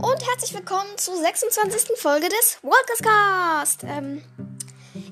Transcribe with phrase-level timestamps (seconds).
[0.00, 1.96] und herzlich willkommen zur 26.
[1.96, 3.82] Folge des Walkerscast.
[3.84, 4.22] Ähm,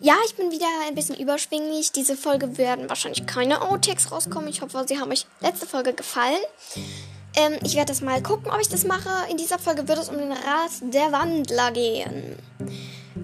[0.01, 1.91] ja, ich bin wieder ein bisschen überschwinglich.
[1.91, 4.49] Diese Folge werden wahrscheinlich keine Outtakes rauskommen.
[4.49, 6.41] Ich hoffe, sie haben euch letzte Folge gefallen.
[7.35, 9.11] Ähm, ich werde das mal gucken, ob ich das mache.
[9.29, 12.39] In dieser Folge wird es um den Rat der Wandler gehen.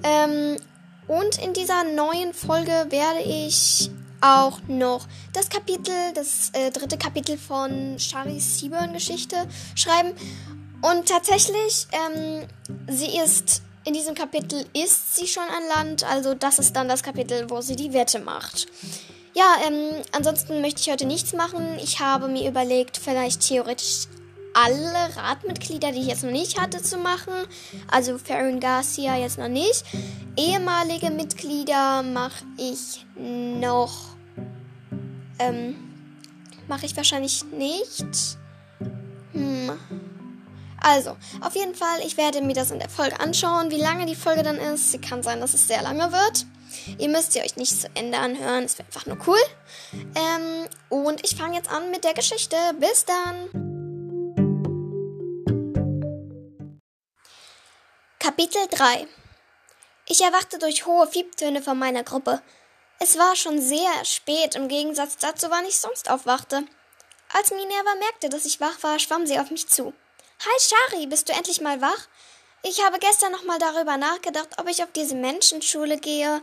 [0.03, 0.57] Ähm,
[1.07, 3.91] und in dieser neuen Folge werde ich
[4.21, 9.37] auch noch das Kapitel, das äh, dritte Kapitel von Charis Seaburn-Geschichte
[9.77, 10.13] schreiben.
[10.83, 12.47] Und tatsächlich, ähm,
[12.89, 17.03] sie ist in diesem Kapitel ist sie schon an Land, also das ist dann das
[17.03, 18.67] Kapitel, wo sie die Wette macht.
[19.35, 21.79] Ja, ähm, ansonsten möchte ich heute nichts machen.
[21.83, 24.07] Ich habe mir überlegt, vielleicht theoretisch
[24.55, 27.33] alle Ratmitglieder, die ich jetzt noch nicht hatte, zu machen.
[27.91, 29.85] Also Farron Garcia jetzt noch nicht.
[30.37, 34.17] Ehemalige Mitglieder mache ich noch.
[35.39, 35.77] Ähm,
[36.69, 38.37] mache ich wahrscheinlich nicht.
[39.33, 39.73] Hm.
[40.83, 44.17] Also, auf jeden Fall, ich werde mir das in der Folge anschauen, wie lange die
[44.17, 44.91] Folge dann ist.
[44.91, 46.45] Sie kann sein, dass es sehr lange wird.
[46.99, 49.39] Ihr müsst ihr euch nicht zu Ende anhören, es wäre einfach nur cool.
[49.93, 52.57] Ähm, und ich fange jetzt an mit der Geschichte.
[52.81, 53.73] Bis dann!
[58.19, 59.07] Kapitel 3
[60.09, 62.43] Ich erwachte durch hohe Fiebtöne von meiner Gruppe.
[62.99, 66.65] Es war schon sehr spät, im Gegensatz dazu, wann ich sonst aufwachte.
[67.35, 69.93] Als Minerva merkte, dass ich wach war, schwamm sie auf mich zu.
[70.45, 72.09] Hi Shari, bist du endlich mal wach?
[72.65, 76.43] Ich habe gestern noch mal darüber nachgedacht, ob ich auf diese Menschenschule gehe.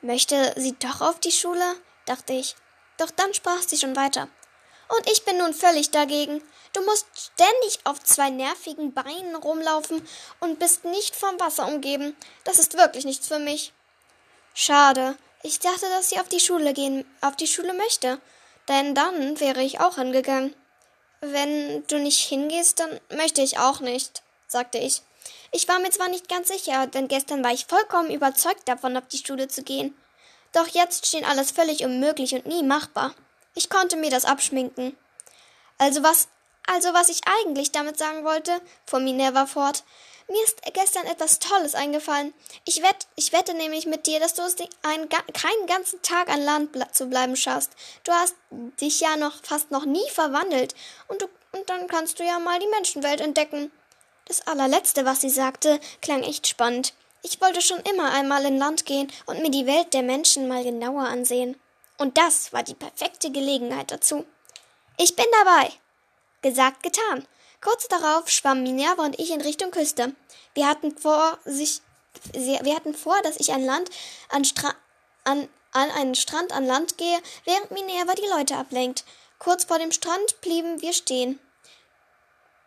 [0.00, 1.76] Möchte sie doch auf die Schule?
[2.06, 2.56] dachte ich.
[2.96, 4.26] Doch dann sprach sie schon weiter.
[4.88, 6.42] Und ich bin nun völlig dagegen.
[6.72, 10.04] Du musst ständig auf zwei nervigen Beinen rumlaufen
[10.40, 12.16] und bist nicht vom Wasser umgeben.
[12.42, 13.72] Das ist wirklich nichts für mich.
[14.54, 15.16] Schade.
[15.44, 18.20] Ich dachte, dass sie auf die Schule gehen, auf die Schule möchte.
[18.66, 20.52] Denn dann wäre ich auch hingegangen.
[21.20, 25.02] Wenn du nicht hingehst, dann möchte ich auch nicht, sagte ich.
[25.52, 29.06] Ich war mir zwar nicht ganz sicher, denn gestern war ich vollkommen überzeugt davon, auf
[29.08, 29.94] die Schule zu gehen.
[30.52, 33.14] Doch jetzt schien alles völlig unmöglich und nie machbar.
[33.54, 34.96] Ich konnte mir das abschminken.
[35.78, 36.28] Also was,
[36.66, 39.84] also was ich eigentlich damit sagen wollte, fuhr Minerva fort,
[40.30, 42.32] mir ist gestern etwas Tolles eingefallen.
[42.64, 46.42] Ich, wett, ich wette nämlich mit dir, dass du es einen, keinen ganzen Tag an
[46.42, 47.72] Land zu bleiben schaffst.
[48.04, 48.36] Du hast
[48.80, 50.74] dich ja noch fast noch nie verwandelt.
[51.08, 53.72] Und, du, und dann kannst du ja mal die Menschenwelt entdecken.
[54.26, 56.94] Das allerletzte, was sie sagte, klang echt spannend.
[57.22, 60.62] Ich wollte schon immer einmal in Land gehen und mir die Welt der Menschen mal
[60.62, 61.60] genauer ansehen.
[61.98, 64.24] Und das war die perfekte Gelegenheit dazu.
[64.96, 65.70] Ich bin dabei.
[66.40, 67.26] Gesagt, getan.
[67.60, 70.14] Kurz darauf schwammen Minerva und ich in Richtung Küste.
[70.54, 71.82] Wir hatten vor, sich,
[72.32, 73.90] wir hatten vor, dass ich an Land,
[74.30, 74.74] an, Stra
[75.24, 79.04] an, an einen Strand an Land gehe, während Minerva die Leute ablenkt.
[79.38, 81.38] Kurz vor dem Strand blieben wir stehen.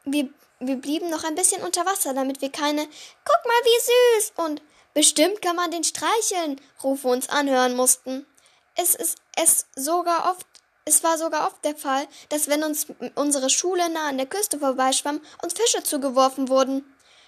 [0.05, 4.33] Wir, wir blieben noch ein bisschen unter Wasser, damit wir keine Guck mal, wie süß
[4.37, 4.61] und
[4.93, 8.27] Bestimmt kann man den streicheln, Rufe uns anhören mussten.
[8.75, 10.45] Es ist es sogar oft
[10.85, 14.59] es war sogar oft der Fall, dass wenn uns unsere Schule nah an der Küste
[14.59, 16.85] vorbeischwamm, uns Fische zugeworfen wurden.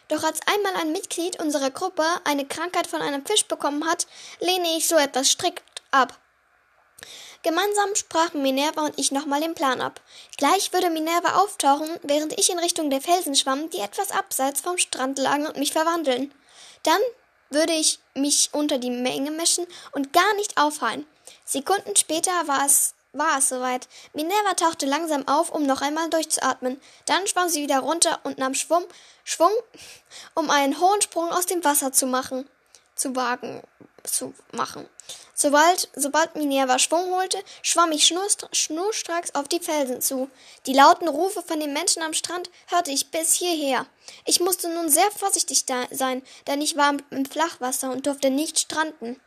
[0.08, 4.08] Doch als einmal ein Mitglied unserer Gruppe eine Krankheit von einem Fisch bekommen hat,
[4.40, 6.20] lehne ich so etwas strikt ab.
[7.44, 10.02] Gemeinsam sprachen Minerva und ich nochmal den Plan ab.
[10.38, 14.78] Gleich würde Minerva auftauchen, während ich in Richtung der Felsen schwamm, die etwas abseits vom
[14.78, 16.34] Strand lagen und mich verwandeln.
[16.84, 17.00] Dann
[17.52, 21.06] würde ich mich unter die Menge mischen und gar nicht auffallen.
[21.44, 23.88] Sekunden später war es war es soweit.
[24.14, 26.80] Minerva tauchte langsam auf, um noch einmal durchzuatmen.
[27.06, 28.86] Dann schwamm sie wieder runter und nahm Schwung,
[29.24, 29.52] Schwung,
[30.34, 32.48] um einen hohen Sprung aus dem Wasser zu machen,
[32.96, 33.62] zu wagen,
[34.04, 34.88] zu machen.
[35.38, 40.30] Sobald, sobald Minerva Schwung holte, schwamm ich schnurstracks auf die Felsen zu.
[40.66, 43.86] Die lauten Rufe von den Menschen am Strand hörte ich bis hierher.
[44.24, 49.20] Ich musste nun sehr vorsichtig sein, denn ich war im Flachwasser und durfte nicht stranden.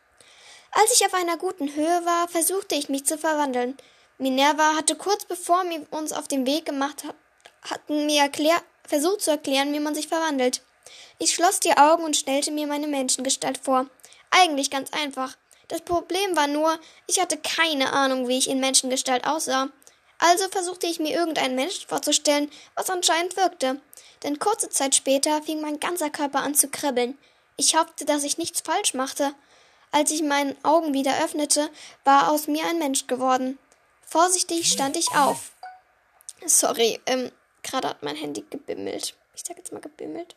[0.71, 3.77] Als ich auf einer guten Höhe war, versuchte ich mich zu verwandeln.
[4.17, 7.05] Minerva hatte kurz bevor wir uns auf den Weg gemacht
[7.63, 10.61] hatten mir erklär, versucht zu erklären, wie man sich verwandelt.
[11.17, 13.87] Ich schloss die Augen und stellte mir meine Menschengestalt vor.
[14.31, 15.35] Eigentlich ganz einfach.
[15.67, 19.69] Das Problem war nur, ich hatte keine Ahnung, wie ich in Menschengestalt aussah.
[20.17, 23.79] Also versuchte ich mir irgendeinen Menschen vorzustellen, was anscheinend wirkte.
[24.23, 27.17] Denn kurze Zeit später fing mein ganzer Körper an zu kribbeln.
[27.57, 29.33] Ich hoffte, dass ich nichts falsch machte.
[29.91, 31.69] Als ich meine Augen wieder öffnete,
[32.03, 33.57] war aus mir ein Mensch geworden.
[34.01, 35.51] Vorsichtig stand ich auf.
[36.45, 37.31] Sorry, ähm,
[37.63, 39.15] gerade hat mein Handy gebimmelt.
[39.35, 40.35] Ich sag jetzt mal gebimmelt.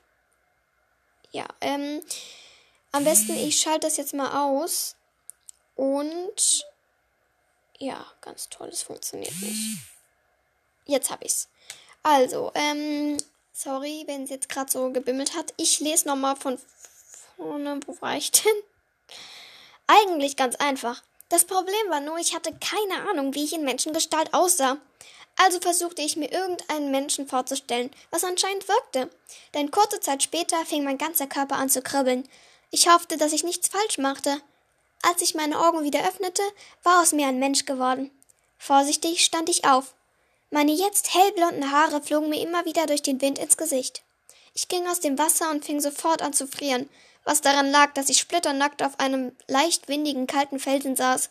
[1.31, 2.03] Ja, ähm,
[2.93, 4.97] am besten ich schalte das jetzt mal aus.
[5.75, 6.67] Und
[7.79, 9.79] ja, ganz toll, es funktioniert nicht.
[10.85, 11.49] Jetzt hab ich's.
[12.03, 13.19] Also, ähm,
[13.53, 15.53] Sorry, wenn es jetzt gerade so gebimmelt hat.
[15.57, 16.59] Ich lese nochmal von
[17.37, 17.79] vorne.
[17.87, 18.53] Wo war ich denn?
[19.93, 21.03] Eigentlich ganz einfach.
[21.29, 24.79] Das Problem war nur, ich hatte keine Ahnung, wie ich in Menschengestalt aussah.
[25.37, 29.11] Also versuchte ich mir irgendeinen Menschen vorzustellen, was anscheinend wirkte.
[29.55, 32.27] Denn kurze Zeit später fing mein ganzer Körper an zu kribbeln.
[32.71, 34.41] Ich hoffte, dass ich nichts falsch machte.
[35.03, 36.43] Als ich meine Augen wieder öffnete,
[36.83, 38.11] war aus mir ein Mensch geworden.
[38.57, 39.95] Vorsichtig stand ich auf.
[40.51, 44.03] Meine jetzt hellblonden Haare flogen mir immer wieder durch den Wind ins Gesicht.
[44.55, 46.89] Ich ging aus dem Wasser und fing sofort an zu frieren,
[47.25, 51.31] was daran lag, dass ich splitternackt auf einem leicht windigen, kalten Felsen saß.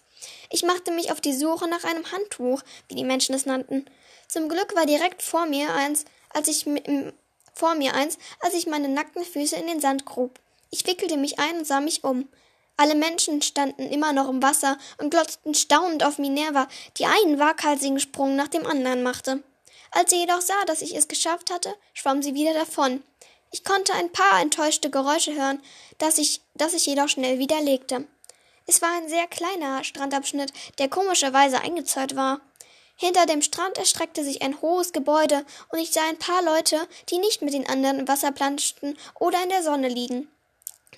[0.49, 3.85] Ich machte mich auf die Suche nach einem Handtuch, wie die Menschen es nannten.
[4.27, 6.65] Zum Glück war direkt vor mir eins, als ich
[7.53, 10.39] vor mir eins, als ich meine nackten Füße in den Sand grub.
[10.69, 12.29] Ich wickelte mich ein und sah mich um.
[12.77, 16.67] Alle Menschen standen immer noch im Wasser und glotzten staunend auf Minerva,
[16.97, 19.43] die einen waghalsigen Sprung nach dem anderen machte.
[19.91, 23.03] Als sie jedoch sah, dass ich es geschafft hatte, schwamm sie wieder davon.
[23.51, 25.61] Ich konnte ein paar enttäuschte Geräusche hören,
[25.97, 28.07] das ich, das ich jedoch schnell widerlegte.
[28.65, 32.39] Es war ein sehr kleiner Strandabschnitt, der komischerweise eingezäunt war.
[32.95, 37.17] Hinter dem Strand erstreckte sich ein hohes Gebäude, und ich sah ein paar Leute, die
[37.17, 40.29] nicht mit den anderen im Wasser planschten oder in der Sonne liegen.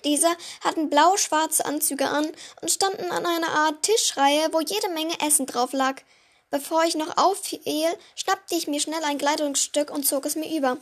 [0.04, 0.28] Diese
[0.60, 2.30] hatten blau-schwarze Anzüge an
[2.60, 6.02] und standen an einer Art Tischreihe, wo jede Menge Essen drauf lag.
[6.50, 10.76] Bevor ich noch auffiel, schnappte ich mir schnell ein Kleidungsstück und zog es mir über.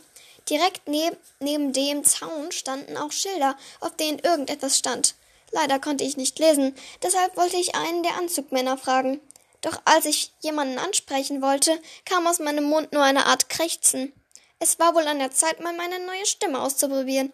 [0.48, 5.14] Direkt neb neben dem Zaun standen auch Schilder, auf denen irgendetwas stand.
[5.50, 9.20] Leider konnte ich nicht lesen, deshalb wollte ich einen der Anzugmänner fragen.
[9.60, 14.12] Doch als ich jemanden ansprechen wollte, kam aus meinem Mund nur eine Art Krächzen.
[14.58, 17.32] Es war wohl an der Zeit, mal meine neue Stimme auszuprobieren.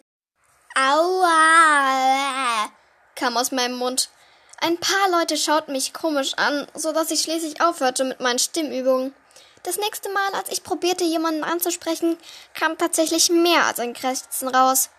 [0.75, 2.69] Aua!
[3.15, 4.09] kam aus meinem Mund.
[4.61, 9.15] Ein paar Leute schauten mich komisch an, so dass ich schließlich aufhörte mit meinen Stimmübungen.
[9.63, 12.17] Das nächste Mal, als ich probierte, jemanden anzusprechen,
[12.53, 14.89] kam tatsächlich mehr als ein Krächzen raus.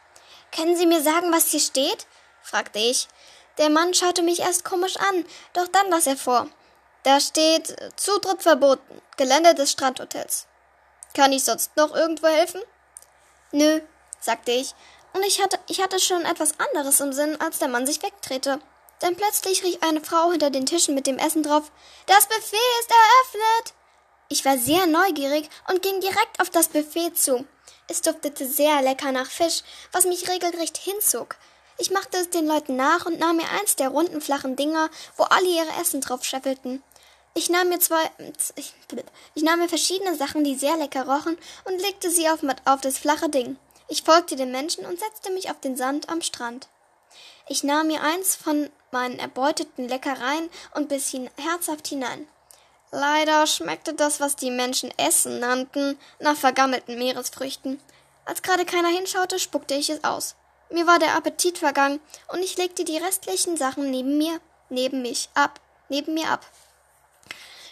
[0.54, 2.06] Können Sie mir sagen, was hier steht?
[2.42, 3.08] fragte ich.
[3.58, 6.48] Der Mann schaute mich erst komisch an, doch dann las er vor.
[7.02, 10.46] Da steht Zutritt verboten, Gelände des Strandhotels.
[11.14, 12.60] Kann ich sonst noch irgendwo helfen?
[13.52, 13.80] Nö,
[14.20, 14.74] sagte ich,
[15.12, 18.60] und ich hatte, ich hatte schon etwas anderes im Sinn, als der Mann sich wegdrehte.
[19.02, 21.72] Denn plötzlich rief eine Frau hinter den Tischen mit dem Essen drauf
[22.06, 23.74] Das Buffet ist eröffnet.
[24.32, 27.44] Ich war sehr neugierig und ging direkt auf das Buffet zu.
[27.88, 31.34] Es duftete sehr lecker nach Fisch, was mich regelrecht hinzog.
[31.78, 35.24] Ich machte es den Leuten nach und nahm mir eins der runden, flachen Dinger, wo
[35.24, 36.80] alle ihre Essen drauf scheffelten.
[37.34, 38.08] Ich nahm mir zwei,
[38.54, 38.72] ich,
[39.34, 42.98] ich nahm mir verschiedene Sachen, die sehr lecker rochen, und legte sie auf, auf das
[42.98, 43.56] flache Ding.
[43.88, 46.68] Ich folgte den Menschen und setzte mich auf den Sand am Strand.
[47.48, 52.28] Ich nahm mir eins von meinen erbeuteten Leckereien und biss ihn herzhaft hinein.
[52.92, 57.80] Leider schmeckte das, was die Menschen Essen nannten, nach vergammelten Meeresfrüchten.
[58.24, 60.34] Als gerade keiner hinschaute, spuckte ich es aus.
[60.70, 65.28] Mir war der Appetit vergangen und ich legte die restlichen Sachen neben mir, neben mich
[65.34, 66.44] ab, neben mir ab.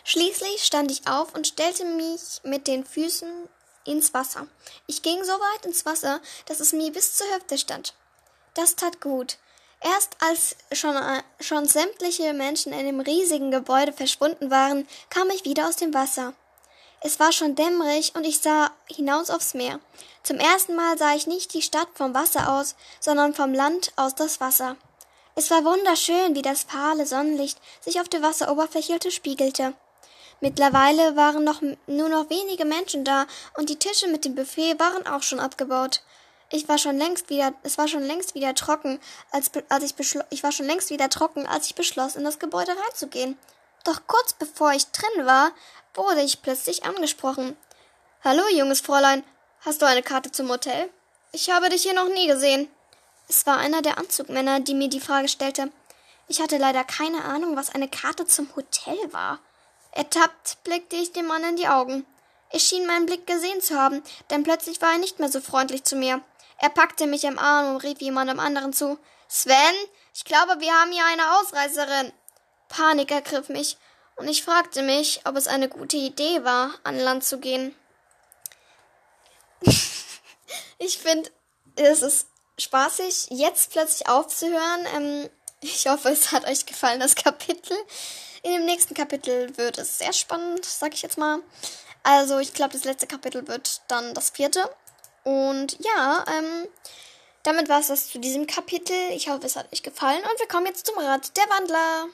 [0.04, 3.48] Schließlich stand ich auf und stellte mich mit den Füßen
[3.84, 4.46] ins Wasser.
[4.86, 7.94] Ich ging so weit ins Wasser, dass es mir bis zur Hüfte stand.
[8.54, 9.36] Das tat gut.
[9.80, 15.44] Erst als schon, äh, schon sämtliche Menschen in dem riesigen Gebäude verschwunden waren, kam ich
[15.44, 16.34] wieder aus dem Wasser.
[17.00, 19.78] Es war schon dämmerig und ich sah hinaus aufs Meer.
[20.24, 24.16] Zum ersten Mal sah ich nicht die Stadt vom Wasser aus, sondern vom Land aus
[24.16, 24.76] das Wasser.
[25.36, 29.74] Es war wunderschön, wie das fahle Sonnenlicht sich auf der Wasseroberfläche spiegelte.
[30.40, 35.06] Mittlerweile waren noch nur noch wenige Menschen da und die Tische mit dem Buffet waren
[35.06, 36.02] auch schon abgebaut.
[36.50, 38.98] Ich war schon längst wieder, es war schon längst wieder trocken,
[39.30, 42.38] als, als ich beschloss, ich war schon längst wieder trocken, als ich beschloss, in das
[42.38, 43.36] Gebäude reinzugehen.
[43.84, 45.50] Doch kurz bevor ich drin war,
[45.94, 47.56] wurde ich plötzlich angesprochen.
[48.24, 49.24] Hallo, junges Fräulein.
[49.60, 50.88] Hast du eine Karte zum Hotel?
[51.32, 52.68] Ich habe dich hier noch nie gesehen.
[53.28, 55.70] Es war einer der Anzugmänner, die mir die Frage stellte.
[56.28, 59.38] Ich hatte leider keine Ahnung, was eine Karte zum Hotel war.
[59.92, 62.06] Ertappt blickte ich dem Mann in die Augen.
[62.50, 65.84] Ich schien meinen Blick gesehen zu haben, denn plötzlich war er nicht mehr so freundlich
[65.84, 66.22] zu mir.
[66.58, 68.98] Er packte mich am Arm und rief jemandem anderen zu.
[69.28, 69.74] Sven,
[70.14, 72.12] ich glaube, wir haben hier eine Ausreißerin.
[72.68, 73.78] Panik ergriff mich,
[74.18, 77.74] und ich fragte mich, ob es eine gute Idee war, an Land zu gehen.
[80.78, 81.30] ich finde,
[81.76, 82.26] es ist
[82.58, 84.86] spaßig, jetzt plötzlich aufzuhören.
[84.96, 87.76] Ähm, ich hoffe, es hat euch gefallen, das Kapitel.
[88.42, 91.40] In dem nächsten Kapitel wird es sehr spannend, sag ich jetzt mal.
[92.02, 94.68] Also, ich glaube, das letzte Kapitel wird dann das vierte.
[95.24, 96.68] Und ja, ähm,
[97.42, 98.96] damit war es das zu diesem Kapitel.
[99.10, 100.22] Ich hoffe, es hat euch gefallen.
[100.22, 102.06] Und wir kommen jetzt zum Rat der Wandler.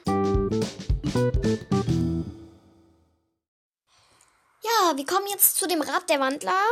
[4.62, 6.62] Ja, wir kommen jetzt zu dem Rat der Wandler.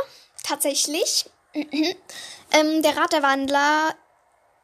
[0.43, 1.31] Tatsächlich.
[1.55, 3.95] ähm, der Rat der Wandler.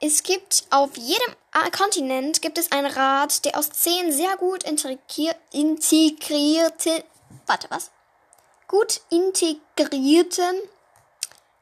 [0.00, 1.34] Es gibt auf jedem
[1.76, 7.02] Kontinent gibt es einen Rat, der aus zehn sehr gut integrierten,
[7.46, 7.90] warte was,
[8.68, 10.62] gut integrierten,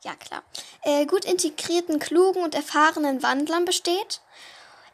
[0.06, 0.42] ja klar,
[0.82, 4.20] äh, gut integrierten, klugen und erfahrenen Wandlern besteht.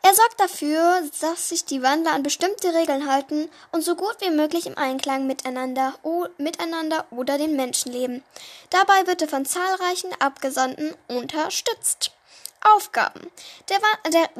[0.04, 4.30] Er sorgt dafür, dass sich die Wandler an bestimmte Regeln halten und so gut wie
[4.30, 5.94] möglich im Einklang miteinander,
[6.38, 8.24] miteinander oder den Menschen leben.
[8.70, 12.10] Dabei wird er von zahlreichen Abgesandten unterstützt.
[12.64, 13.30] Aufgaben.
[13.68, 13.78] Der,
[14.12, 14.30] der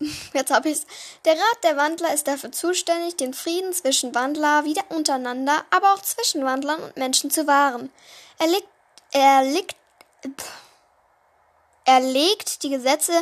[0.32, 0.86] Jetzt habe ich's.
[1.24, 6.00] Der Rat der Wandler ist dafür zuständig, den Frieden zwischen Wandler wieder untereinander, aber auch
[6.02, 7.90] zwischen Wandlern und Menschen zu wahren.
[8.38, 8.68] Er legt,
[9.12, 9.76] er legt,
[11.84, 13.12] er legt die Gesetze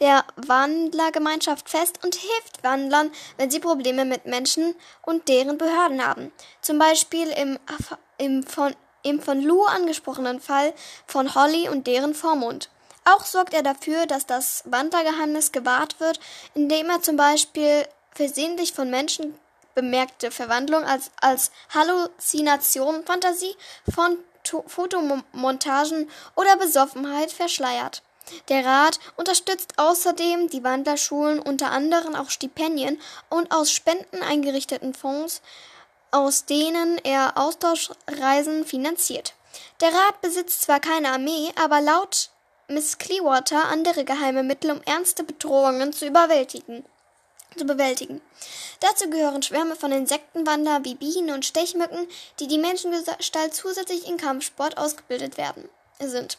[0.00, 6.32] der Wandlergemeinschaft fest und hilft Wandlern, wenn sie Probleme mit Menschen und deren Behörden haben.
[6.60, 7.58] Zum Beispiel im,
[8.18, 10.74] im, von, im von Lou angesprochenen Fall
[11.06, 12.70] von Holly und deren Vormund.
[13.04, 16.18] Auch sorgt er dafür, dass das Wandlergeheimnis gewahrt wird,
[16.54, 19.38] indem er zum Beispiel versehentlich von Menschen
[19.76, 23.54] bemerkte Verwandlung als, als Halluzination, Fantasie
[23.94, 24.18] von
[24.66, 28.02] Fotomontagen oder Besoffenheit verschleiert.
[28.48, 33.00] Der Rat unterstützt außerdem die Wandlerschulen unter anderem auch Stipendien
[33.30, 35.42] und aus Spenden eingerichteten Fonds,
[36.10, 39.34] aus denen er Austauschreisen finanziert.
[39.80, 42.30] Der Rat besitzt zwar keine Armee, aber laut
[42.68, 46.84] Miss Clearwater andere geheime Mittel, um ernste Bedrohungen zu überwältigen.
[47.56, 48.20] Zu bewältigen.
[48.80, 52.06] Dazu gehören Schwärme von Insektenwander wie Bienen und Stechmücken,
[52.38, 56.38] die die Menschengestalt zusätzlich in Kampfsport ausgebildet werden sind.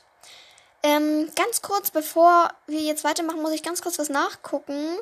[0.83, 4.97] Ähm, ganz kurz, bevor wir jetzt weitermachen, muss ich ganz kurz was nachgucken.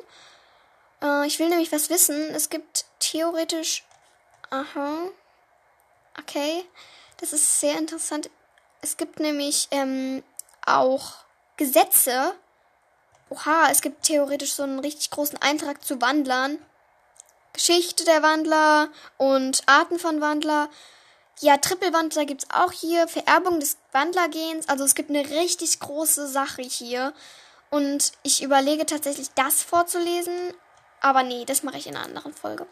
[1.02, 2.34] Äh, ich will nämlich was wissen.
[2.34, 3.84] Es gibt theoretisch.
[4.50, 4.96] Aha.
[6.18, 6.64] Okay.
[7.18, 8.30] Das ist sehr interessant.
[8.80, 10.22] Es gibt nämlich ähm,
[10.64, 11.12] auch
[11.56, 12.34] Gesetze.
[13.28, 16.58] Oha, es gibt theoretisch so einen richtig großen Eintrag zu Wandlern.
[17.52, 20.68] Geschichte der Wandler und Arten von Wandler.
[21.40, 23.08] Ja, Trippelwandler gibt's auch hier.
[23.08, 24.68] Vererbung des Wandlergens.
[24.68, 27.12] Also es gibt eine richtig große Sache hier.
[27.70, 30.54] Und ich überlege tatsächlich, das vorzulesen.
[31.00, 32.66] Aber nee, das mache ich in einer anderen Folge.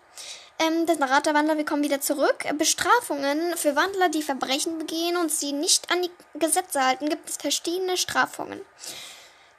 [0.58, 2.44] Ähm, das Rat der Wandler, wir kommen wieder zurück.
[2.56, 7.36] Bestrafungen für Wandler, die Verbrechen begehen und sie nicht an die Gesetze halten, gibt es
[7.36, 8.60] verschiedene Strafungen.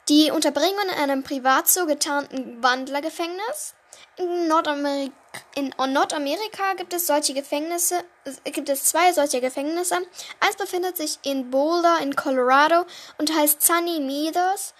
[0.08, 3.74] Die Unterbringung in einem privat so getarnten Wandlergefängnis.
[4.16, 5.12] In Nordamerika,
[5.56, 8.04] in Nordamerika gibt es solche Gefängnisse,
[8.44, 9.96] gibt es zwei solcher Gefängnisse.
[10.38, 12.84] Eins befindet sich in Boulder in Colorado
[13.18, 14.74] und heißt Sunny Meadows.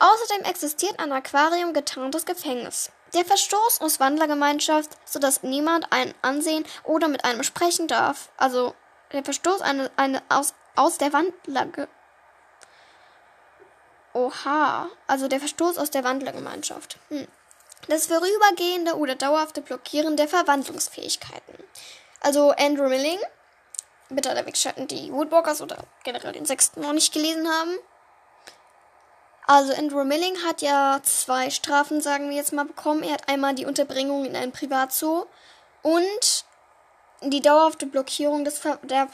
[0.00, 2.90] Außerdem existiert ein Aquarium getarntes Gefängnis.
[3.14, 8.28] Der Verstoß aus Wandlergemeinschaft, sodass niemand einen ansehen oder mit einem sprechen darf.
[8.38, 8.74] Also
[9.12, 11.86] der Verstoß eine, eine, aus, aus der Wandler.
[14.14, 16.98] Oha, also der Verstoß aus der Wandlergemeinschaft.
[17.08, 17.26] Hm.
[17.88, 21.54] Das vorübergehende oder dauerhafte Blockieren der Verwandlungsfähigkeiten.
[22.20, 23.18] Also Andrew Milling,
[24.08, 27.76] bitte der Wegschatten, die Woodwalkers oder generell den Sechsten noch nicht gelesen haben.
[29.46, 33.02] Also Andrew Milling hat ja zwei Strafen, sagen wir jetzt mal, bekommen.
[33.02, 35.26] Er hat einmal die Unterbringung in ein Privatzoo
[35.82, 36.44] und
[37.20, 39.06] die dauerhafte Blockierung des Ver der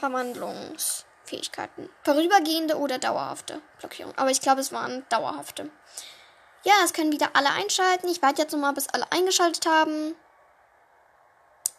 [1.31, 1.89] Verwandlungsfähigkeiten.
[2.03, 4.13] Vorübergehende oder dauerhafte Blockierung.
[4.17, 5.69] Aber ich glaube, es waren dauerhafte.
[6.63, 8.07] Ja, es können wieder alle einschalten.
[8.07, 10.15] Ich warte jetzt nochmal, bis alle eingeschaltet haben.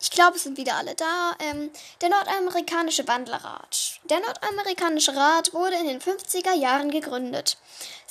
[0.01, 1.37] Ich glaube, es sind wieder alle da.
[1.39, 4.01] Ähm, der Nordamerikanische Wandlerrat.
[4.11, 7.57] Der Nordamerikanische Rat wurde in den 50er Jahren gegründet.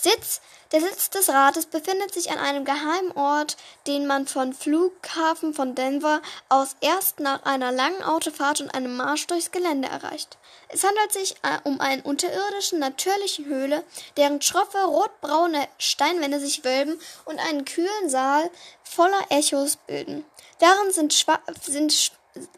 [0.04, 0.42] Sitz,
[0.72, 3.56] der Sitz des Rates befindet sich an einem geheimen Ort,
[3.86, 9.28] den man von Flughafen von Denver aus erst nach einer langen Autofahrt und einem Marsch
[9.28, 10.40] durchs Gelände erreicht.
[10.70, 13.84] Es handelt sich äh, um eine unterirdische natürliche Höhle,
[14.18, 18.50] deren schroffe rotbraune Steinwände sich wölben und einen kühlen Saal
[18.84, 20.26] voller Echos bilden.
[20.58, 21.14] Darin sind,
[21.62, 22.12] sind,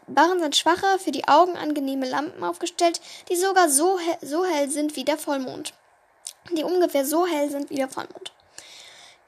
[0.06, 4.70] darin sind schwache, für die Augen angenehme Lampen aufgestellt, die sogar so, he so hell
[4.70, 5.74] sind wie der Vollmond.
[6.52, 8.32] Die ungefähr so hell sind wie der Vollmond.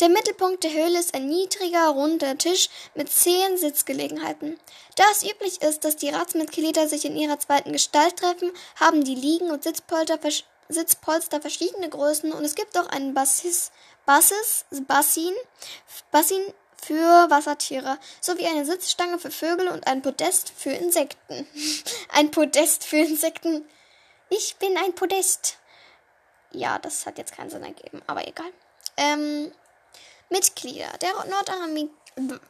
[0.00, 4.60] Der Mittelpunkt der Höhle ist ein niedriger, runder Tisch mit zehn Sitzgelegenheiten.
[4.96, 9.14] Da es üblich ist, dass die Ratsmitglieder sich in ihrer zweiten Gestalt treffen, haben die
[9.14, 10.18] Liegen und Sitzpolster,
[10.68, 13.70] Sitzpolster verschiedene Größen und es gibt auch einen Bassis,
[14.04, 15.32] Bassis, Bassin,
[16.10, 16.42] Bassin
[16.84, 21.46] für Wassertiere sowie eine Sitzstange für Vögel und ein Podest für Insekten.
[22.10, 23.66] ein Podest für Insekten.
[24.28, 25.56] Ich bin ein Podest.
[26.52, 28.50] Ja, das hat jetzt keinen Sinn ergeben, aber egal.
[28.96, 29.52] Ähm,
[30.30, 30.88] Mitglieder.
[31.00, 32.40] Der Nordamerikanische.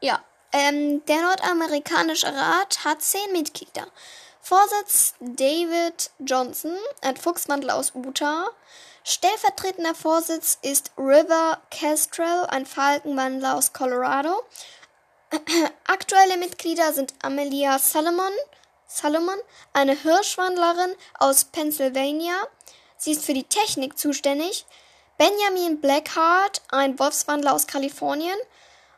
[0.00, 0.22] Ja,
[0.52, 3.86] ähm, der Nordamerikanische Rat hat zehn Mitglieder.
[4.40, 8.50] Vorsitz David Johnson, ein Fuchswandler aus Utah.
[9.02, 14.44] Stellvertretender Vorsitz ist River Kestrel, ein Falkenwandler aus Colorado.
[15.86, 18.32] Aktuelle Mitglieder sind Amelia Salomon,
[18.94, 19.38] Salomon,
[19.72, 22.34] eine Hirschwandlerin aus Pennsylvania.
[22.96, 24.66] Sie ist für die Technik zuständig.
[25.18, 28.38] Benjamin Blackheart, ein Wolfswandler aus Kalifornien.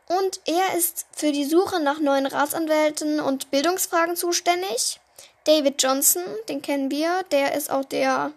[0.06, 5.00] Und er ist für die Suche nach neuen Ratsanwälten und Bildungsfragen zuständig.
[5.44, 8.32] David Johnson, den kennen wir, der ist auch der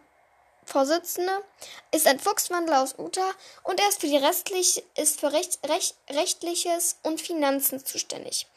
[0.64, 1.44] Vorsitzende,
[1.92, 3.32] ist ein Fuchswandler aus Utah
[3.64, 8.48] und er ist für die restlich, ist für Recht, Recht, Rechtliches und Finanzen zuständig.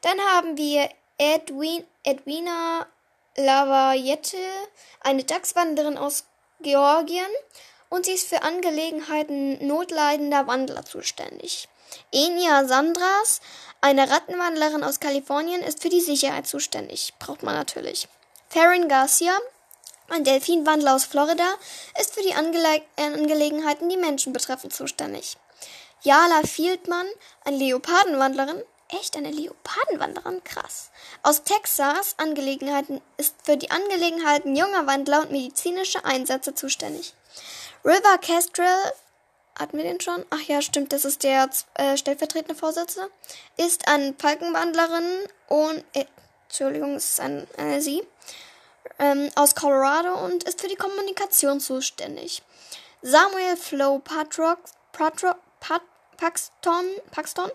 [0.00, 0.88] Dann haben wir
[1.18, 2.86] Edwin, Edwina
[3.36, 4.36] Lavayette,
[5.00, 6.24] eine Dachswanderin aus
[6.60, 7.26] Georgien
[7.88, 11.68] und sie ist für Angelegenheiten notleidender Wandler zuständig.
[12.12, 13.40] Enya Sandras,
[13.80, 17.14] eine Rattenwandlerin aus Kalifornien, ist für die Sicherheit zuständig.
[17.18, 18.06] Braucht man natürlich.
[18.48, 19.36] Farron Garcia,
[20.10, 21.48] ein Delfinwandler aus Florida,
[22.00, 25.36] ist für die Angele Angelegenheiten, die Menschen betreffen, zuständig.
[26.02, 27.06] Yala Fieldman,
[27.44, 30.90] eine Leopardenwandlerin, echt eine Leopardenwanderin, krass.
[31.22, 37.14] Aus Texas Angelegenheiten ist für die Angelegenheiten junger Wandler und medizinische Einsätze zuständig.
[37.84, 38.92] River Kestrel,
[39.58, 40.24] hatten wir den schon?
[40.30, 43.10] Ach ja, stimmt, das ist der äh, stellvertretende Vorsitzende,
[43.56, 46.06] ist eine Falkenwandlerin und, äh,
[46.46, 48.02] Entschuldigung, es ist ein, äh, sie,
[48.98, 52.42] ähm, aus Colorado und ist für die Kommunikation zuständig.
[53.02, 54.58] Samuel Flo Patrock,
[54.92, 55.82] Patrock, Pat,
[56.18, 57.48] Paxton, Paxton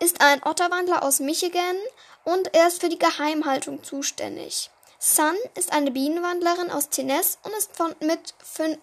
[0.00, 1.76] ist ein Otterwandler aus Michigan
[2.24, 4.70] und er ist für die Geheimhaltung zuständig.
[4.98, 8.78] Sun ist eine Bienenwandlerin aus Tennessee und ist von mit fünf,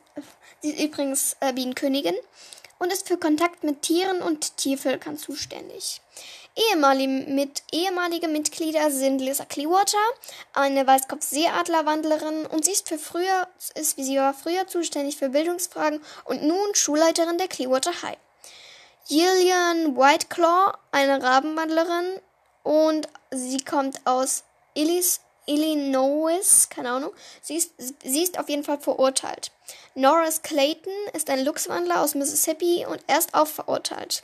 [0.62, 2.14] sie ist übrigens äh, Bienenkönigin
[2.78, 6.02] und ist für Kontakt mit Tieren und Tiervölkern zuständig.
[6.56, 9.98] Ehemalige, mit, ehemalige Mitglieder sind Lisa Clearwater,
[10.54, 16.00] eine Weißkopfseeadlerwandlerin und sie ist für früher ist wie sie war früher zuständig für Bildungsfragen
[16.26, 18.18] und nun Schulleiterin der Clearwater High.
[19.08, 22.20] Gillian Whiteclaw, eine Rabenwandlerin
[22.64, 27.12] und sie kommt aus Illis, Illinois, keine Ahnung.
[27.40, 29.52] Sie ist, sie ist auf jeden Fall verurteilt.
[29.94, 34.24] Norris Clayton ist ein Luchswandler aus Mississippi und er ist auch verurteilt.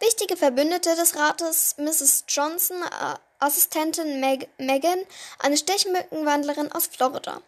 [0.00, 2.24] Wichtige Verbündete des Rates Mrs.
[2.26, 4.98] Johnson, äh, Assistentin Meg Megan,
[5.38, 7.40] eine Stechmückenwandlerin aus Florida.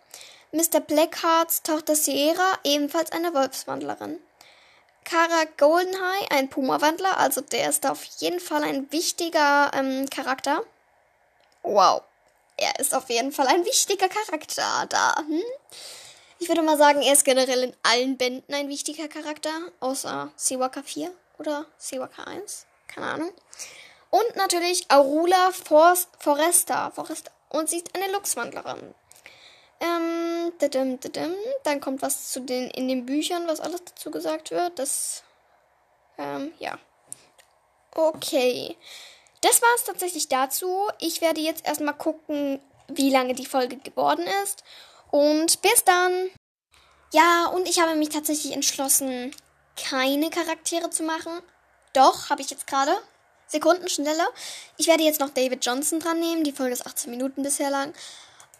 [0.52, 0.78] Mr.
[0.78, 4.20] Blackhearts Tochter Sierra, ebenfalls eine Wolfswandlerin.
[5.04, 10.62] Kara Goldenhigh, ein Puma-Wandler, also der ist auf jeden Fall ein wichtiger ähm, Charakter.
[11.62, 12.02] Wow,
[12.56, 15.16] er ist auf jeden Fall ein wichtiger Charakter da.
[15.16, 15.42] Hm?
[16.38, 20.82] Ich würde mal sagen, er ist generell in allen Bänden ein wichtiger Charakter, außer Sewaka
[20.82, 22.66] 4 oder Sewaka 1.
[22.86, 23.32] Keine Ahnung.
[24.10, 27.30] Und natürlich Aurula Forst, Foresta, Foresta.
[27.50, 28.94] Und sie ist eine Luchswandlerin.
[29.80, 31.34] Ähm, didim, didim.
[31.64, 34.78] Dann kommt was zu den in den Büchern, was alles dazu gesagt wird.
[34.78, 35.22] Das,
[36.18, 36.78] ähm, ja.
[37.94, 38.76] Okay.
[39.40, 40.88] Das war es tatsächlich dazu.
[40.98, 44.62] Ich werde jetzt erstmal gucken, wie lange die Folge geworden ist.
[45.10, 46.30] Und bis dann.
[47.12, 49.34] Ja, und ich habe mich tatsächlich entschlossen,
[49.76, 51.32] keine Charaktere zu machen.
[51.92, 52.96] Doch, habe ich jetzt gerade.
[53.46, 54.28] Sekunden schneller.
[54.76, 56.44] Ich werde jetzt noch David Johnson dran nehmen.
[56.44, 57.92] Die Folge ist 18 Minuten bisher lang.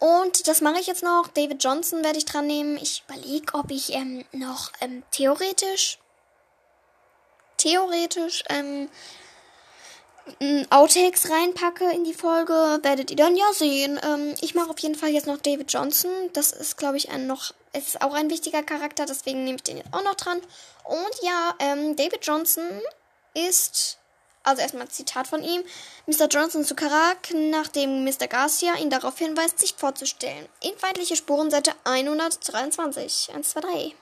[0.01, 1.29] Und das mache ich jetzt noch.
[1.29, 2.79] David Johnson werde ich dran nehmen.
[2.79, 5.99] Ich überlege, ob ich ähm, noch ähm, theoretisch,
[7.59, 8.89] theoretisch ähm,
[10.71, 14.01] Outtakes reinpacke in die Folge, werdet ihr dann ja sehen.
[14.03, 16.11] Ähm, ich mache auf jeden Fall jetzt noch David Johnson.
[16.33, 19.79] Das ist, glaube ich, ein noch, ist auch ein wichtiger Charakter, deswegen nehme ich den
[19.79, 20.41] jetzt auch noch dran.
[20.85, 22.65] Und ja, ähm, David Johnson
[23.35, 24.00] ist
[24.43, 25.63] also erstmal ein Zitat von ihm.
[26.07, 26.27] Mr.
[26.29, 28.27] Johnson zu Karak, nachdem Mr.
[28.29, 30.49] Garcia ihn darauf hinweist, sich vorzustellen.
[30.63, 33.31] In feindliche Spuren, Seite 123.
[33.35, 33.95] 1, 2, 3.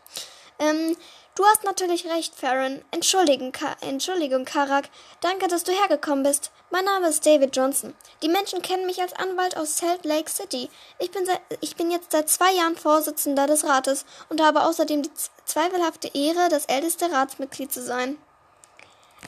[0.60, 0.96] Ähm,
[1.34, 2.82] du hast natürlich recht, Farron.
[2.90, 4.88] Entschuldigen, Ka Entschuldigung, Karak.
[5.20, 6.50] Danke, dass du hergekommen bist.
[6.70, 7.94] Mein Name ist David Johnson.
[8.22, 10.68] Die Menschen kennen mich als Anwalt aus Salt Lake City.
[10.98, 11.24] Ich bin,
[11.60, 15.10] ich bin jetzt seit zwei Jahren Vorsitzender des Rates und habe außerdem die
[15.44, 18.18] zweifelhafte Ehre, das älteste Ratsmitglied zu sein.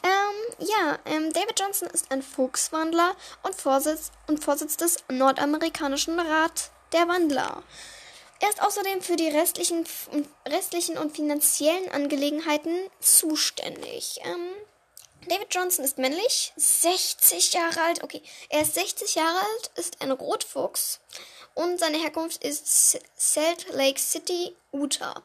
[0.02, 6.70] Ähm, ja, ähm, David Johnson ist ein Fuchswandler und Vorsitz, und Vorsitz des Nordamerikanischen Rat
[6.92, 7.62] der Wandler.
[8.40, 9.84] Er ist außerdem für die restlichen,
[10.48, 14.20] restlichen und finanziellen Angelegenheiten zuständig.
[14.24, 14.48] Ähm,
[15.28, 18.02] David Johnson ist männlich, 60 Jahre alt.
[18.02, 21.00] Okay, er ist 60 Jahre alt, ist ein Rotfuchs
[21.54, 25.22] und seine Herkunft ist Salt Lake City, Utah.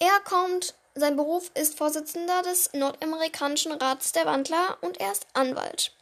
[0.00, 5.92] Er kommt sein Beruf ist Vorsitzender des Nordamerikanischen Rats der Wandler und er ist Anwalt.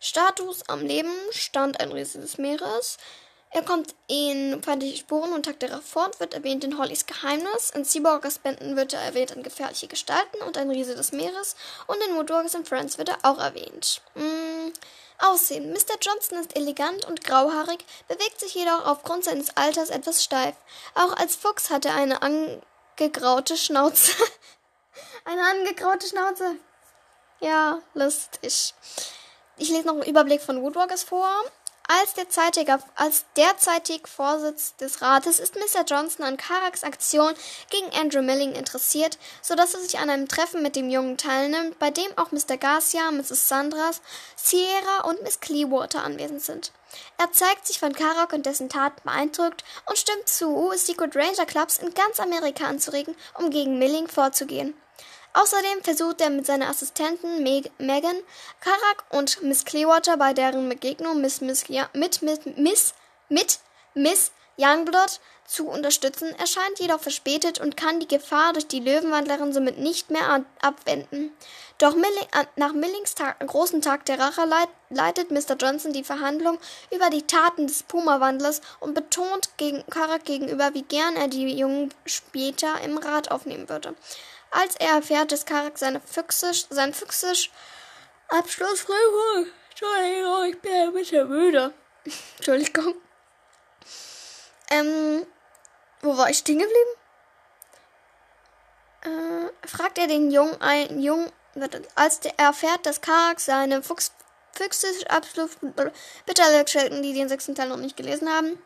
[0.00, 2.98] Status am Leben, Stand ein Riese des Meeres,
[3.52, 7.70] Er kommt in Feindliche Spuren und Tag der Reform wird erwähnt in Hollys Geheimnis.
[7.74, 11.56] In Seaborgers Bänden wird er erwähnt in Gefährliche Gestalten und ein Riese des Meeres.
[11.88, 14.02] Und in Woodwalkers and Friends wird er auch erwähnt.
[14.14, 14.70] Mm,
[15.18, 15.72] Aussehen.
[15.72, 15.98] Mr.
[16.00, 20.54] Johnson ist elegant und grauhaarig, bewegt sich jedoch aufgrund seines Alters etwas steif.
[20.94, 22.22] Auch als Fuchs hat er eine
[23.00, 24.12] angegraute Schnauze.
[25.24, 26.56] eine angegraute Schnauze.
[27.40, 28.74] Ja, lustig.
[29.56, 31.30] Ich lese noch einen Überblick von Woodwalkers vor.
[31.92, 35.82] Als, derzeitiger, als derzeitig Vorsitz des Rates ist Mr.
[35.84, 37.34] Johnson an Karaks Aktion
[37.68, 41.90] gegen Andrew Milling interessiert, sodass er sich an einem Treffen mit dem Jungen teilnimmt, bei
[41.90, 42.56] dem auch Mr.
[42.58, 43.48] Garcia, Mrs.
[43.48, 44.02] Sandras,
[44.36, 46.70] Sierra und Miss Clearwater anwesend sind.
[47.18, 51.78] Er zeigt sich von Karak und dessen Taten beeindruckt und stimmt zu, Secret Ranger Clubs
[51.78, 54.74] in ganz Amerika anzuregen, um gegen Milling vorzugehen.
[55.32, 58.16] Außerdem versucht er mit seiner Assistentin Meg Megan,
[58.60, 62.94] Karak und Miss Clearwater bei deren Begegnung Miss, Miss, ja, mit, mit, Miss,
[63.28, 63.60] mit
[63.94, 69.78] Miss Youngblood zu unterstützen, erscheint jedoch verspätet und kann die Gefahr durch die Löwenwandlerin somit
[69.78, 71.32] nicht mehr abwenden.
[71.78, 75.56] Doch Milling, äh, nach Millings Tag, großen Tag der Rache leit, leitet Mr.
[75.58, 76.58] Johnson die Verhandlung
[76.94, 81.92] über die Taten des Puma-Wandlers und betont gegen Karak gegenüber, wie gern er die Jungen
[82.04, 83.94] später im Rat aufnehmen würde.
[84.50, 87.50] Als er erfährt, dass Karak seine Füchsisch, sein Füchsisch
[88.28, 89.46] Abschlussprüfung.
[89.70, 91.72] Entschuldigung, ich bin ein bisschen müde.
[92.36, 92.94] Entschuldigung.
[94.70, 95.26] Ähm,
[96.00, 96.90] wo war ich stehen geblieben?
[99.02, 101.30] Äh, fragt er den Jungen, ein Jungen,
[101.94, 104.12] als er erfährt, dass Karak seine Fuchs,
[104.52, 105.56] Füchsisch Abschluss,
[106.26, 108.60] bitte alle die den sechsten Teil noch nicht gelesen haben,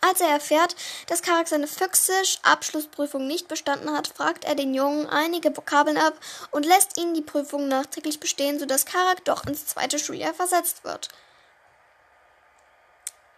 [0.00, 5.56] als er erfährt, dass Karak seine Füchsisch-Abschlussprüfung nicht bestanden hat, fragt er den Jungen einige
[5.56, 6.14] Vokabeln ab
[6.50, 11.08] und lässt ihn die Prüfung nachträglich bestehen, sodass Karak doch ins zweite Schuljahr versetzt wird.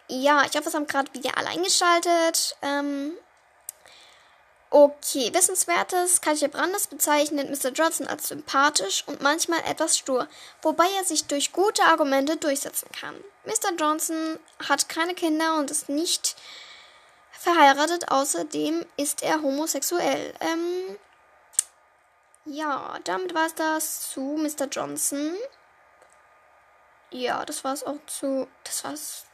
[0.07, 2.55] Ja, ich hoffe, es haben gerade wieder alle eingeschaltet.
[2.63, 3.13] Ähm,
[4.71, 6.21] Okay, Wissenswertes.
[6.21, 7.71] Katja Brandes bezeichnet Mr.
[7.71, 10.27] Johnson als sympathisch und manchmal etwas stur,
[10.61, 13.15] wobei er sich durch gute Argumente durchsetzen kann.
[13.45, 13.73] Mr.
[13.79, 16.35] Johnson hat keine Kinder und ist nicht
[17.31, 20.35] verheiratet, außerdem ist er homosexuell.
[20.39, 20.97] Ähm,
[22.45, 24.67] ja, damit war es das zu Mr.
[24.69, 25.35] Johnson.
[27.09, 28.47] Ja, das war es auch zu.
[28.63, 29.25] Das war's.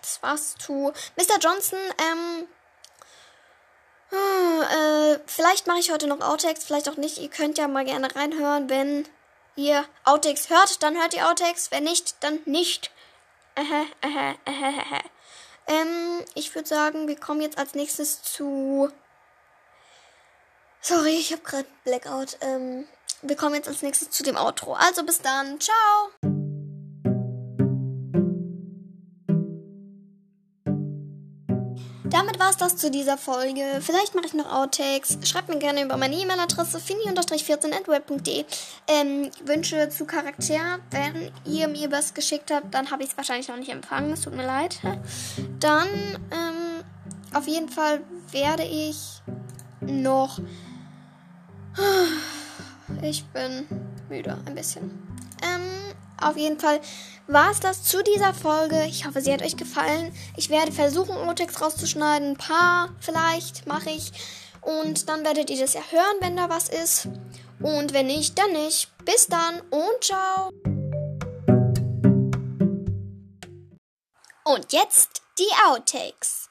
[0.00, 1.38] Das war's zu Mr.
[1.40, 1.78] Johnson.
[1.98, 2.48] Ähm,
[4.10, 7.18] hm, äh, vielleicht mache ich heute noch Outtakes, vielleicht auch nicht.
[7.18, 8.68] Ihr könnt ja mal gerne reinhören.
[8.68, 9.06] Wenn
[9.56, 11.70] ihr Outtakes hört, dann hört ihr Outtakes.
[11.70, 12.90] Wenn nicht, dann nicht.
[13.54, 13.62] Äh,
[14.06, 15.00] äh, äh,
[15.66, 18.90] ähm, ich würde sagen, wir kommen jetzt als nächstes zu.
[20.80, 22.38] Sorry, ich habe gerade Blackout.
[22.40, 22.86] Ähm,
[23.22, 24.74] wir kommen jetzt als nächstes zu dem Outro.
[24.74, 25.60] Also bis dann.
[25.60, 26.27] Ciao.
[32.18, 33.62] Damit war es das zu dieser Folge.
[33.80, 35.18] Vielleicht mache ich noch Outtakes.
[35.22, 38.44] Schreibt mir gerne über meine E-Mail-Adresse fini-14.web.de
[38.88, 40.80] ähm, Wünsche zu Charakter.
[40.90, 44.12] Wenn ihr mir was geschickt habt, dann habe ich es wahrscheinlich noch nicht empfangen.
[44.12, 44.80] Es tut mir leid.
[45.60, 45.86] Dann,
[46.32, 46.84] ähm,
[47.34, 48.00] auf jeden Fall
[48.32, 49.22] werde ich
[49.80, 50.40] noch...
[53.00, 53.68] Ich bin
[54.08, 54.90] müde, ein bisschen.
[55.40, 56.80] Ähm, auf jeden Fall
[57.28, 58.84] war es das zu dieser Folge.
[58.86, 60.12] Ich hoffe, sie hat euch gefallen.
[60.36, 62.30] Ich werde versuchen, Outtakes rauszuschneiden.
[62.30, 64.12] Ein paar vielleicht mache ich.
[64.62, 67.06] Und dann werdet ihr das ja hören, wenn da was ist.
[67.60, 68.90] Und wenn nicht, dann nicht.
[69.04, 70.50] Bis dann und ciao.
[74.44, 76.48] Und jetzt die Outtakes.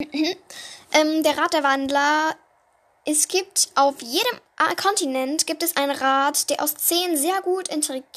[0.92, 2.34] ähm, der Rat der Wandler
[3.10, 4.40] es gibt auf jedem
[4.80, 8.08] Kontinent gibt es einen Rat, der aus zehn sehr gut integrierte,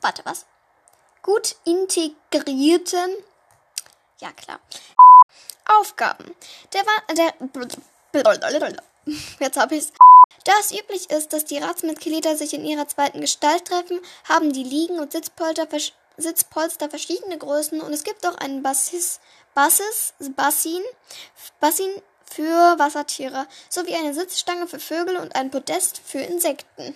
[0.00, 0.46] warte was,
[1.22, 3.16] gut integrierten,
[4.18, 4.60] ja klar,
[5.64, 6.34] Aufgaben.
[6.72, 7.34] Der war, der,
[9.40, 9.92] jetzt habe ich's.
[10.44, 14.64] Da es üblich ist, dass die Ratsmitglieder sich in ihrer zweiten Gestalt treffen, haben die
[14.64, 15.68] Liegen und Sitzpolster,
[16.16, 19.20] Sitzpolster verschiedene Größen und es gibt auch einen Bassis,
[19.54, 20.82] Bassis, Bassin,
[21.60, 21.90] Bassin
[22.30, 26.94] für Wassertiere sowie eine Sitzstange für Vögel und ein Podest für Insekten.